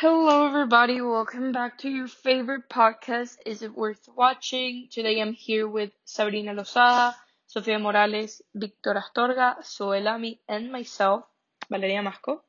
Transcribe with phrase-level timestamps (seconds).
[0.00, 1.00] Hello, everybody.
[1.00, 3.36] Welcome back to your favorite podcast.
[3.44, 4.86] Is it worth watching?
[4.92, 7.16] Today I'm here with Sabrina Lozada,
[7.48, 11.24] Sofia Morales, Victor Astorga, Soelami, and myself,
[11.68, 12.44] Valeria Masco.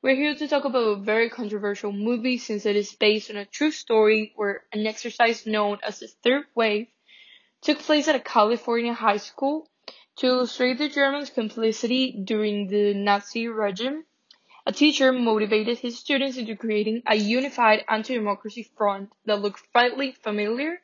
[0.00, 3.44] We're here to talk about a very controversial movie since it is based on a
[3.44, 6.86] true story where an exercise known as the third wave
[7.60, 9.68] took place at a California high school
[10.16, 14.04] to illustrate the Germans' complicity during the Nazi regime
[14.70, 20.80] a teacher motivated his students into creating a unified anti-democracy front that looked faintly familiar.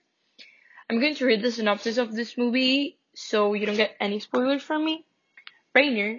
[0.90, 4.64] I'm going to read the synopsis of this movie so you don't get any spoilers
[4.64, 5.06] from me.
[5.72, 6.18] Rainer,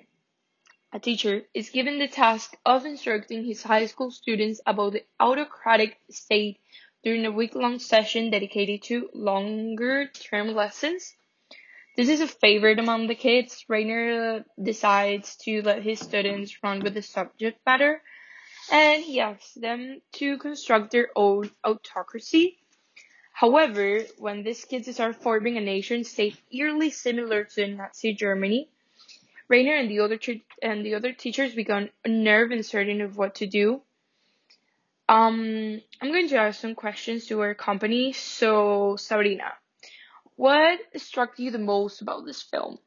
[0.94, 5.98] a teacher, is given the task of instructing his high school students about the autocratic
[6.10, 6.60] state
[7.04, 11.18] during a week-long session dedicated to longer-term lessons
[11.98, 13.66] this is a favorite among the kids.
[13.68, 18.02] Rainer decides to let his students run with the subject matter
[18.72, 22.60] and he asks them to construct their own autocracy.
[23.34, 28.70] However, when these kids start forming a nation state eerily similar to Nazi Germany,
[29.48, 30.20] Rainer and the other
[30.62, 33.82] and the other teachers become and certain of what to do.
[35.10, 38.12] Um, I'm going to ask some questions to our company.
[38.12, 39.54] So, Sabrina,
[40.38, 42.80] what struck you the most about this film?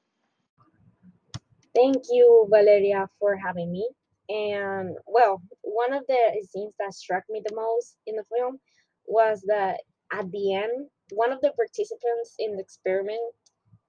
[1.74, 3.88] Thank you, Valeria, for having me.
[4.28, 8.58] And well, one of the scenes that struck me the most in the film
[9.06, 9.80] was that
[10.12, 13.20] at the end, one of the participants in the experiment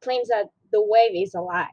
[0.03, 1.69] claims that the wave is a lie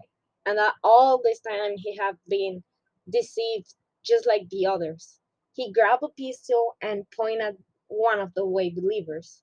[0.46, 2.62] and that all this time he have been
[3.10, 5.18] deceived just like the others.
[5.54, 7.56] He grabbed a pistol and pointed at
[7.88, 9.42] one of the wave believers.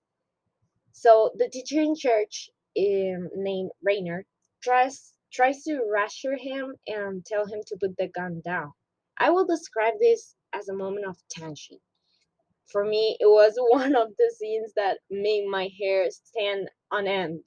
[0.97, 4.25] So the teacher in church, um, named Rainer,
[4.63, 8.71] tries tries to reassure him and tell him to put the gun down.
[9.17, 11.79] I will describe this as a moment of tension.
[12.67, 17.43] For me, it was one of the scenes that made my hair stand on end.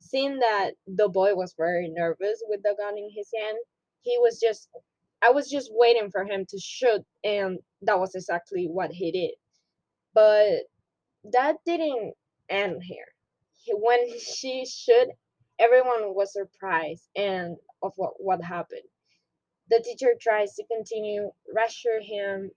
[0.00, 3.58] Seeing that the boy was very nervous with the gun in his hand,
[4.02, 4.68] he was just
[5.22, 9.34] I was just waiting for him to shoot and that was exactly what he did.
[10.14, 10.66] But
[11.32, 12.14] that didn't
[12.48, 13.06] end here.
[13.68, 15.08] When she should,
[15.58, 18.82] everyone was surprised and of what, what happened.
[19.70, 22.50] The teacher tries to continue reassure him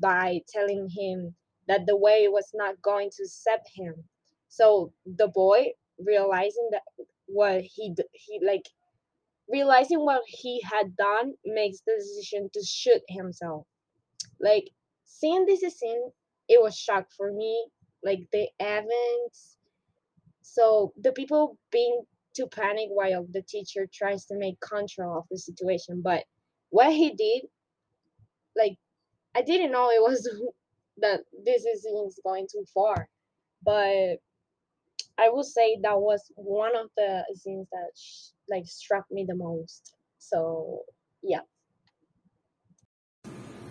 [0.00, 1.34] by telling him
[1.68, 3.94] that the way was not going to accept him.
[4.48, 6.82] So the boy, realizing that
[7.26, 8.68] what he he like
[9.48, 13.66] realizing what he had done makes the decision to shoot himself.
[14.40, 14.70] Like
[15.04, 16.10] seeing this scene,
[16.48, 17.66] it was shock for me
[18.02, 19.58] like the events.
[20.42, 22.02] So the people being
[22.34, 26.02] too panic while the teacher tries to make control of the situation.
[26.02, 26.24] But
[26.70, 27.42] what he did,
[28.56, 28.76] like
[29.34, 30.28] I didn't know it was
[30.98, 31.86] that this is
[32.24, 33.08] going too far.
[33.64, 34.18] But
[35.18, 37.90] I would say that was one of the scenes that
[38.48, 39.94] like struck me the most.
[40.18, 40.82] So
[41.22, 41.40] yeah.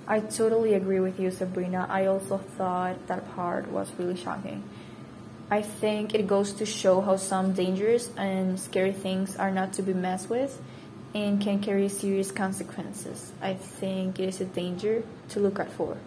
[0.08, 1.88] I totally agree with you, Sabrina.
[1.90, 4.64] I also thought that part was really shocking.
[5.50, 9.82] I think it goes to show how some dangerous and scary things are not to
[9.82, 10.62] be messed with
[11.16, 13.32] and can carry serious consequences.
[13.42, 15.98] I think it is a danger to look out for.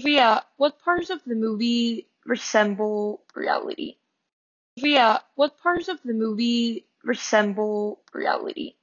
[0.00, 3.96] Via, what parts of the movie resemble reality?
[4.78, 8.74] Via, what parts of the movie resemble reality?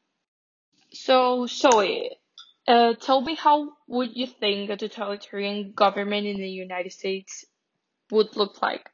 [0.91, 2.17] So, Zoe,
[2.67, 7.45] uh, tell me how would you think a totalitarian government in the United States
[8.11, 8.89] would look like?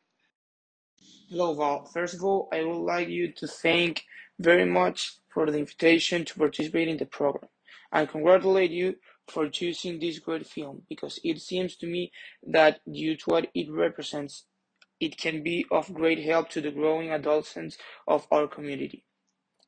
[1.30, 1.86] Hello, Val.
[1.86, 4.06] First of all, I would like you to thank
[4.40, 7.50] very much for the invitation to participate in the program.
[7.92, 8.96] I congratulate you
[9.28, 12.12] for choosing this great film because it seems to me
[12.48, 14.46] that due to what it represents,
[15.00, 17.78] it can be of great help to the growing adolescents
[18.08, 19.06] of our community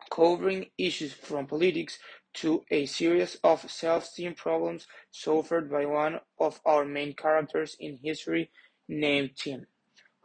[0.10, 2.00] covering issues from politics
[2.36, 8.50] to a series of self-esteem problems suffered by one of our main characters in history
[8.88, 9.68] named Tim,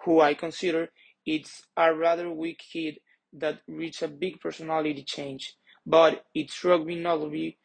[0.04, 0.90] who I consider
[1.26, 3.00] it's a rather weak kid
[3.34, 5.54] that reached a big personality change,
[5.86, 7.58] but it struck me notably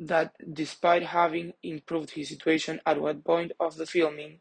[0.00, 4.40] that despite having improved his situation at one point of the filming,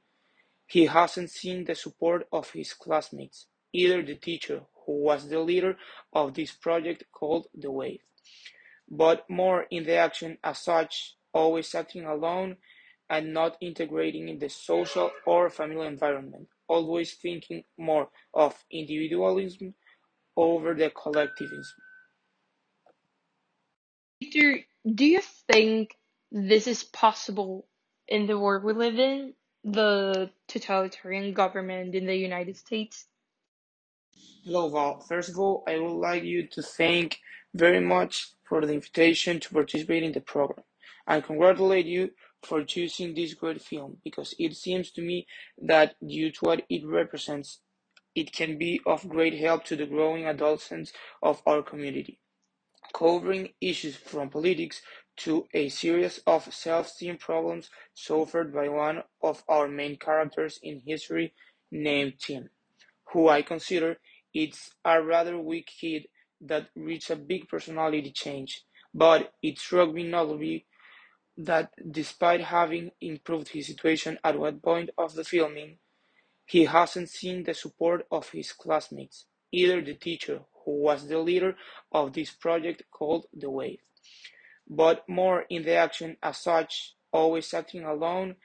[0.67, 5.77] he hasn't seen the support of his classmates, either the teacher who was the leader
[6.13, 8.01] of this project called The Wave,
[8.89, 12.57] but more in the action as such, always acting alone
[13.09, 19.75] and not integrating in the social or family environment, always thinking more of individualism
[20.37, 21.75] over the collectivism.
[24.21, 24.59] Victor,
[24.95, 25.95] do you think
[26.31, 27.67] this is possible
[28.07, 29.33] in the world we live in?
[29.65, 33.05] the totalitarian government in the United States?
[34.45, 34.99] Hello, Val.
[35.01, 37.19] First of all, I would like you to thank
[37.53, 40.65] very much for the invitation to participate in the program
[41.07, 42.11] and congratulate you
[42.43, 45.27] for choosing this great film because it seems to me
[45.61, 47.59] that due to what it represents,
[48.15, 50.93] it can be of great help to the growing adolescents
[51.23, 52.19] of our community.
[52.93, 54.81] Covering issues from politics
[55.17, 61.33] to a series of self-esteem problems suffered by one of our main characters in history
[61.71, 62.49] named Tim,
[63.13, 63.97] who I consider
[64.33, 66.07] it's a rather weak kid
[66.41, 68.61] that reached a big personality change,
[68.93, 70.65] but it struck me notably
[71.37, 75.77] that despite having improved his situation at one point of the filming,
[76.45, 81.55] he hasn't seen the support of his classmates, either the teacher, who was the leader
[81.91, 83.79] of this project called The Wave,
[84.69, 88.35] but more in the action as such, always acting alone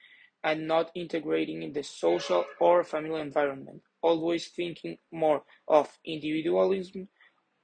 [0.45, 7.09] and not integrating in the social or family environment, always thinking more of individualism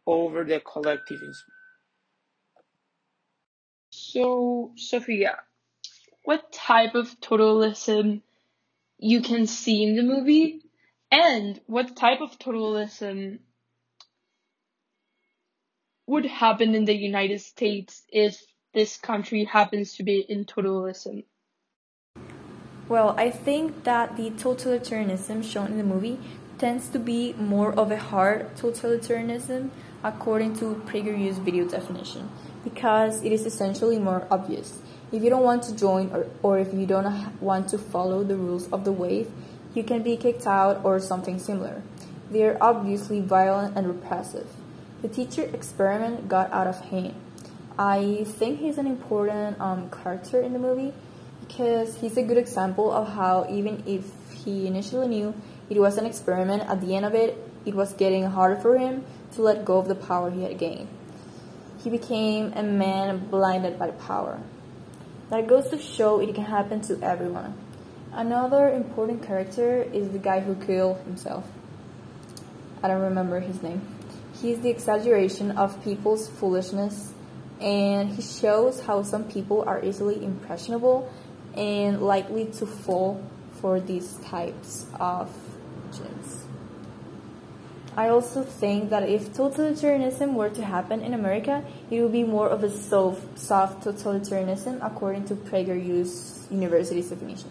[0.07, 1.45] over the collectivism.
[3.91, 5.39] So, Sophia,
[6.25, 8.23] what type of totalism
[8.99, 10.63] you can see in the movie,
[11.11, 13.41] and what type of totalism
[16.07, 18.43] would happen in the United States if
[18.75, 21.25] this country happens to be in totalism?
[22.89, 26.19] Well, I think that the totalitarianism shown in the movie
[26.57, 29.69] tends to be more of a hard totalitarianism
[30.03, 32.31] according to PragerU's video definition
[32.65, 34.79] because it is essentially more obvious.
[35.13, 38.37] If you don't want to join or, or if you don't want to follow the
[38.37, 39.31] rules of the wave,
[39.75, 41.83] you can be kicked out or something similar.
[42.31, 44.49] They are obviously violent and repressive.
[45.03, 47.15] The teacher experiment got out of hand.
[47.79, 50.95] I think he's an important um, character in the movie
[51.47, 54.05] because he's a good example of how even if
[54.45, 55.35] he initially knew
[55.71, 57.37] it was an experiment, at the end of it,
[57.67, 60.89] it was getting harder for him to let go of the power he had gained.
[61.83, 64.41] He became a man blinded by power.
[65.31, 67.55] That goes to show it can happen to everyone.
[68.13, 71.45] Another important character is the guy who killed himself.
[72.83, 73.83] I don't remember his name.
[74.41, 77.13] He's the exaggeration of people's foolishness,
[77.61, 81.13] and he shows how some people are easily impressionable
[81.59, 83.21] and likely to fall
[83.61, 85.29] for these types of
[85.91, 86.45] gyms.
[87.97, 92.49] I also think that if totalitarianism were to happen in America, it would be more
[92.49, 97.51] of a soft, soft totalitarianism according to PragerU's university's definition.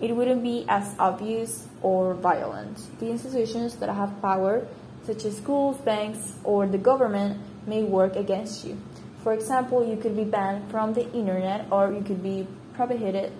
[0.00, 2.76] It wouldn't be as obvious or violent.
[2.98, 4.66] The institutions that have power,
[5.06, 8.76] such as schools, banks, or the government, may work against you.
[9.22, 13.32] For example, you could be banned from the internet or you could be prohibited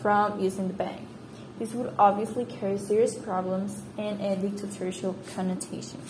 [0.00, 1.08] from using the bank.
[1.58, 6.00] This would obviously carry serious problems and a dictatorial connotation.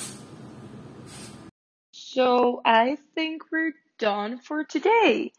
[1.92, 5.32] So I think we're done for today.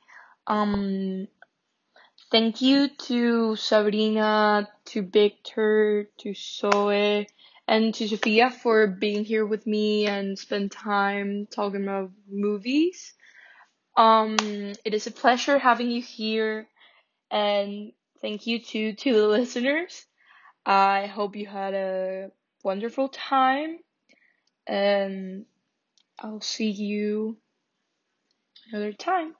[0.47, 1.27] Um,
[2.31, 7.27] thank you to Sabrina, to Victor, to Zoe,
[7.67, 13.13] and to Sophia for being here with me and spend time talking about movies.
[13.95, 14.35] Um,
[14.83, 16.67] it is a pleasure having you here,
[17.33, 17.91] and
[18.21, 20.05] thank you to to the listeners.
[20.65, 22.31] I hope you had a
[22.63, 23.79] wonderful time,
[24.67, 25.45] and
[26.19, 27.37] I'll see you
[28.71, 29.35] another time.